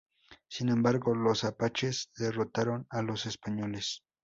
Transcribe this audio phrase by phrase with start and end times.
[0.47, 4.01] Sin embargo, los apaches derrotaron a los españoles.